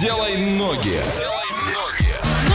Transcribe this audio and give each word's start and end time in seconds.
Делай 0.00 0.36
ноги. 0.36 1.02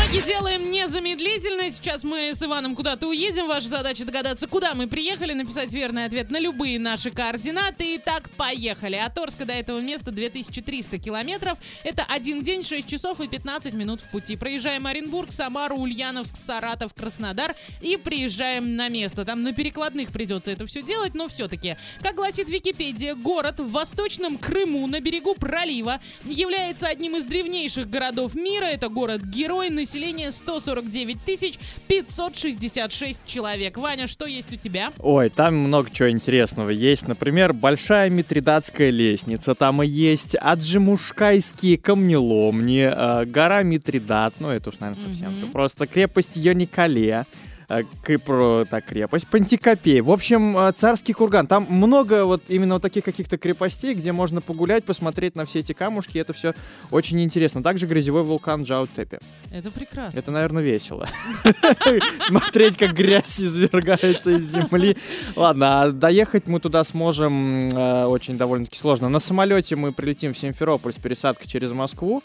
Ноги 0.08 0.22
делаем 0.26 0.72
незамедлительно. 0.72 1.70
Сейчас 1.70 2.06
мы 2.06 2.30
с 2.34 2.42
Иваном 2.42 2.78
куда-то 2.78 3.10
уедем. 3.10 3.48
Ваша 3.48 3.68
задача 3.68 4.06
догадаться, 4.06 4.48
куда 4.48 4.74
мы 4.74 4.88
приехали, 4.88 5.34
написать 5.34 5.74
верный 5.74 6.06
ответ 6.06 6.32
на 6.32 6.40
любые 6.40 6.80
наши 6.80 7.12
координаты. 7.12 7.98
Итак, 7.98 8.30
поехали. 8.38 8.96
От 8.96 9.18
Орска 9.18 9.44
до 9.44 9.52
этого 9.52 9.82
места 9.82 10.12
2300 10.12 10.98
километров. 11.00 11.58
Это 11.84 12.06
один 12.08 12.42
день, 12.42 12.64
6 12.64 12.88
часов 12.88 13.20
и 13.20 13.28
15 13.28 13.74
минут 13.74 14.00
в 14.00 14.10
пути. 14.10 14.38
Проезжаем 14.38 14.88
Оренбург, 14.88 15.30
Самару, 15.34 15.76
Ульяновск, 15.76 16.38
Саратов, 16.38 16.94
Краснодар 16.94 17.54
и 17.82 17.98
приезжаем 17.98 18.78
на 18.78 18.88
место. 18.88 19.26
Там 19.26 19.44
на 19.44 19.52
перекладных 19.52 20.14
придется 20.14 20.52
это 20.52 20.66
все 20.68 20.84
делать, 20.84 21.16
но 21.16 21.28
все-таки, 21.28 21.76
как 22.02 22.16
гласит 22.16 22.48
Википедия, 22.48 23.14
город 23.14 23.60
в 23.60 23.72
Восточном 23.72 24.38
Крыму 24.38 24.88
на 24.88 25.02
берегу 25.02 25.36
пролива 25.36 26.00
является 26.24 26.88
одним 26.88 27.18
из 27.18 27.26
древнейших 27.26 27.90
городов 27.90 28.36
мира. 28.36 28.66
Это 28.66 28.88
город-герой, 28.88 29.70
население 29.70 29.97
149 30.32 31.18
тысяч 31.26 31.60
566 31.88 33.22
человек. 33.26 33.78
Ваня, 33.78 34.08
что 34.08 34.26
есть 34.26 34.52
у 34.54 34.56
тебя? 34.56 34.92
Ой, 35.00 35.30
там 35.30 35.56
много 35.56 35.90
чего 35.92 36.10
интересного 36.10 36.70
есть. 36.70 37.08
Например, 37.08 37.54
Большая 37.54 38.10
Митридатская 38.10 38.90
лестница. 38.90 39.56
Там 39.56 39.82
и 39.84 39.88
есть 39.88 40.36
Аджимушкайские 40.40 41.78
камнеломни, 41.78 42.90
э, 42.94 43.26
гора 43.26 43.64
Митридат. 43.64 44.36
Ну, 44.40 44.50
это 44.50 44.70
уж, 44.70 44.80
наверное, 44.80 45.06
совсем 45.08 45.32
Мгм. 45.32 45.52
просто. 45.52 45.88
Крепость 45.88 46.36
Йоникале. 46.36 47.26
Э, 47.70 47.84
Кипро, 48.06 48.66
так, 48.70 48.86
крепость, 48.86 49.28
Пантикопей. 49.28 50.02
В 50.02 50.12
общем, 50.12 50.58
э, 50.58 50.72
царский 50.74 51.14
курган. 51.14 51.48
Там 51.48 51.66
много 51.70 52.26
вот 52.26 52.44
именно 52.48 52.76
вот 52.76 52.82
таких 52.82 53.04
каких-то 53.04 53.38
крепостей, 53.38 53.94
где 53.94 54.12
можно 54.12 54.42
погулять, 54.42 54.86
посмотреть 54.86 55.36
на 55.36 55.46
все 55.46 55.60
эти 55.60 55.74
камушки. 55.74 56.18
Это 56.18 56.34
все 56.34 56.54
очень 56.92 57.22
интересно. 57.22 57.64
Также 57.64 57.86
грязевой 57.88 58.24
вулкан 58.24 58.64
Джаутепе. 58.64 59.20
Это 59.52 59.72
прекрасно. 59.72 60.20
Это, 60.20 60.32
наверное, 60.32 60.64
весело. 60.64 61.08
Смотреть, 62.28 62.78
как 62.78 62.94
грязь 62.94 63.40
извергается 63.40 64.32
из 64.32 64.52
земли. 64.52 64.98
Ладно, 65.36 65.82
а 65.82 65.92
доехать 65.92 66.48
мы 66.48 66.60
туда 66.60 66.84
сможем 66.84 67.70
э, 67.70 68.06
очень 68.06 68.38
довольно-таки 68.38 68.78
сложно. 68.78 69.10
На 69.10 69.20
самолете 69.20 69.76
мы 69.76 69.92
прилетим 69.92 70.34
в 70.34 70.38
Симферополь 70.38 70.94
с 70.94 70.98
пересадкой 70.98 71.48
через 71.48 71.72
Москву, 71.72 72.24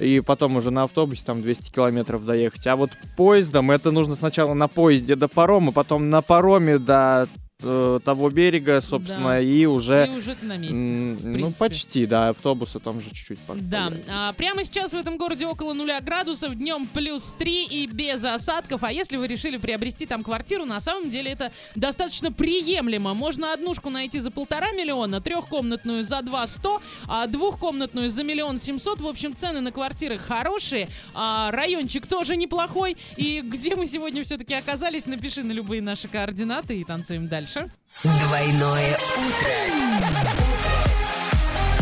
и 0.00 0.20
потом 0.20 0.56
уже 0.56 0.70
на 0.70 0.84
автобусе 0.84 1.22
там 1.24 1.42
200 1.42 1.72
километров 1.72 2.24
доехать. 2.24 2.66
А 2.66 2.76
вот 2.76 2.90
поездом 3.16 3.70
это 3.70 3.90
нужно 3.90 4.14
сначала 4.14 4.54
на 4.54 4.68
поезде 4.84 5.16
до 5.16 5.28
парома, 5.28 5.72
потом 5.72 6.10
на 6.10 6.20
пароме 6.20 6.78
до 6.78 7.26
э, 7.64 8.00
того 8.04 8.30
берега, 8.30 8.80
собственно, 8.80 9.30
Да. 9.30 9.40
и 9.40 9.64
уже... 9.66 10.08
И 10.12 10.18
уже 10.18 10.34
ты 10.34 10.46
на 10.46 10.56
месте. 10.56 10.76
Ну, 10.76 11.52
почти, 11.52 12.06
да, 12.06 12.28
автобуса 12.30 12.78
там 12.80 13.00
же 13.00 13.08
чуть-чуть. 13.10 13.38
Да, 13.68 13.92
а, 14.08 14.32
прямо 14.34 14.64
сейчас 14.64 14.92
в 14.92 14.96
этом 14.96 15.16
городе 15.16 15.46
около 15.46 15.72
нуля 15.72 16.00
градусов, 16.00 16.54
днем 16.54 16.86
плюс 16.86 17.34
3 17.38 17.64
и 17.66 17.86
без 17.86 18.24
осадков. 18.24 18.84
А 18.84 18.92
если 18.92 19.16
вы 19.16 19.26
решили 19.26 19.56
приобрести 19.56 20.06
там 20.06 20.22
квартиру, 20.22 20.64
на 20.64 20.80
самом 20.80 21.10
деле 21.10 21.32
это 21.32 21.50
достаточно 21.74 22.30
приемлемо. 22.32 23.14
Можно 23.14 23.52
однушку 23.52 23.90
найти 23.90 24.20
за 24.20 24.30
полтора 24.30 24.72
миллиона, 24.72 25.20
трехкомнатную 25.20 26.02
за 26.02 26.22
два 26.22 26.46
сто, 26.46 26.82
а 27.08 27.26
двухкомнатную 27.26 28.10
за 28.10 28.22
миллион 28.22 28.58
семьсот. 28.58 29.00
В 29.00 29.06
общем, 29.06 29.34
цены 29.34 29.60
на 29.60 29.72
квартиры 29.72 30.18
хорошие, 30.18 30.88
а 31.14 31.50
райончик 31.50 32.06
тоже 32.06 32.36
неплохой. 32.36 32.96
И 33.16 33.40
где 33.42 33.74
мы 33.76 33.86
сегодня 33.86 34.22
все-таки 34.24 34.54
оказались, 34.54 35.06
напиши 35.06 35.42
на 35.42 35.52
любые 35.52 35.80
наши 35.82 36.08
координаты 36.08 36.78
и 36.80 36.84
танцуем 36.84 37.28
дальше. 37.28 37.53
Двойное 37.54 38.98
утро. 39.16 39.54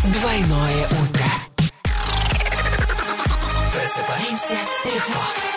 Двойное 0.04 0.86
утро. 1.00 1.24
Просыпаемся 3.72 4.58
легко. 4.84 5.51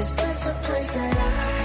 Is 0.00 0.16
this 0.16 0.46
a 0.46 0.52
place 0.64 0.90
that 0.92 1.14
I 1.14 1.59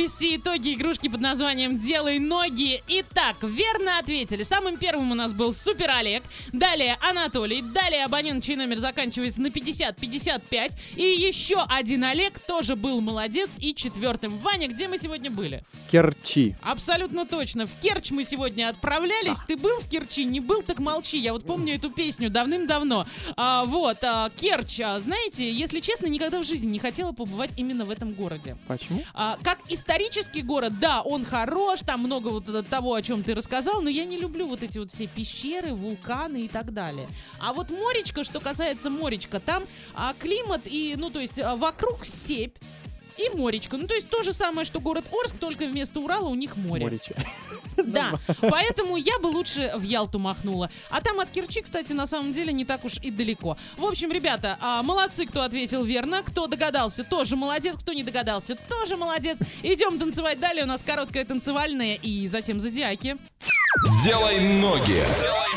подвести 0.00 0.36
итоги 0.36 0.72
игрушки 0.72 1.08
под 1.08 1.20
названием 1.20 1.78
«Делай 1.78 2.18
ноги». 2.18 2.82
Итак, 2.88 3.36
верно 3.42 3.98
ответили. 3.98 4.44
Самым 4.44 4.78
первым 4.78 5.10
у 5.10 5.14
нас 5.14 5.34
был 5.34 5.52
Супер 5.52 5.90
Олег, 5.90 6.22
далее 6.52 6.96
Анатолий, 7.02 7.60
далее 7.60 8.06
абонент, 8.06 8.42
чей 8.42 8.56
номер 8.56 8.78
заканчивается 8.78 9.42
на 9.42 9.48
50-55, 9.48 10.72
и 10.96 11.02
еще 11.02 11.62
один 11.68 12.04
Олег 12.04 12.38
тоже 12.38 12.76
был 12.76 13.02
молодец, 13.02 13.50
и 13.58 13.74
четвертым. 13.74 14.38
Ваня, 14.38 14.68
где 14.68 14.88
мы 14.88 14.96
сегодня 14.96 15.30
были? 15.30 15.64
Керчи. 15.90 16.54
Абсолютно 16.62 17.26
точно. 17.26 17.66
В 17.66 17.74
Керчь 17.82 18.10
мы 18.10 18.24
сегодня 18.24 18.70
отправлялись. 18.70 19.36
Ты 19.46 19.58
был 19.58 19.80
в 19.80 19.88
Керчи? 19.90 20.24
Не 20.24 20.40
был, 20.40 20.62
так 20.62 20.78
молчи. 20.78 21.18
Я 21.18 21.34
вот 21.34 21.44
помню 21.44 21.74
эту 21.74 21.90
песню 21.90 22.30
давным-давно. 22.30 23.06
А, 23.36 23.66
вот, 23.66 23.98
а, 24.02 24.30
Керчь, 24.30 24.80
а, 24.80 24.98
знаете, 24.98 25.52
если 25.52 25.80
честно, 25.80 26.06
никогда 26.06 26.40
в 26.40 26.46
жизни 26.46 26.68
не 26.68 26.78
хотела 26.78 27.12
побывать 27.12 27.50
именно 27.58 27.84
в 27.84 27.90
этом 27.90 28.14
городе. 28.14 28.56
Почему? 28.66 29.04
А, 29.12 29.36
как 29.42 29.58
исторический 29.90 30.42
город, 30.42 30.78
да, 30.78 31.02
он 31.02 31.24
хорош, 31.24 31.80
там 31.80 32.02
много 32.02 32.28
вот 32.28 32.44
того, 32.68 32.94
о 32.94 33.02
чем 33.02 33.24
ты 33.24 33.34
рассказал, 33.34 33.82
но 33.82 33.90
я 33.90 34.04
не 34.04 34.18
люблю 34.18 34.46
вот 34.46 34.62
эти 34.62 34.78
вот 34.78 34.92
все 34.92 35.08
пещеры, 35.08 35.74
вулканы 35.74 36.44
и 36.44 36.48
так 36.48 36.72
далее. 36.72 37.08
А 37.40 37.52
вот 37.52 37.70
моречко, 37.70 38.22
что 38.22 38.38
касается 38.38 38.88
моречка, 38.88 39.40
там 39.40 39.64
а, 39.92 40.14
климат 40.16 40.62
и, 40.66 40.94
ну, 40.96 41.10
то 41.10 41.18
есть 41.18 41.40
а, 41.40 41.56
вокруг 41.56 42.06
степь 42.06 42.56
и 43.20 43.36
моречко. 43.36 43.76
Ну, 43.76 43.86
то 43.86 43.94
есть 43.94 44.08
то 44.08 44.22
же 44.22 44.32
самое, 44.32 44.64
что 44.64 44.80
город 44.80 45.04
Орск, 45.12 45.38
только 45.38 45.66
вместо 45.66 46.00
Урала 46.00 46.28
у 46.28 46.34
них 46.34 46.56
море. 46.56 46.84
Моричи. 46.84 47.14
Да, 47.76 48.18
поэтому 48.40 48.96
я 48.96 49.18
бы 49.20 49.28
лучше 49.28 49.72
в 49.76 49.82
Ялту 49.82 50.18
махнула. 50.18 50.70
А 50.90 51.00
там 51.00 51.18
от 51.20 51.30
Керчи, 51.30 51.62
кстати, 51.62 51.92
на 51.92 52.06
самом 52.06 52.34
деле 52.34 52.52
не 52.52 52.64
так 52.64 52.84
уж 52.84 52.98
и 52.98 53.10
далеко. 53.10 53.56
В 53.78 53.84
общем, 53.84 54.12
ребята, 54.12 54.58
а, 54.60 54.82
молодцы, 54.82 55.24
кто 55.24 55.42
ответил 55.42 55.84
верно. 55.84 56.22
Кто 56.22 56.46
догадался, 56.46 57.04
тоже 57.04 57.36
молодец. 57.36 57.76
Кто 57.78 57.92
не 57.92 58.02
догадался, 58.02 58.56
тоже 58.68 58.96
молодец. 58.96 59.38
Идем 59.62 59.98
танцевать 59.98 60.40
далее. 60.40 60.64
У 60.64 60.66
нас 60.66 60.82
короткая 60.82 61.24
танцевальная 61.24 61.94
и 61.94 62.28
затем 62.28 62.60
зодиаки. 62.60 63.16
Делай 64.04 64.40
ноги. 64.40 65.04
Делай 65.20 65.49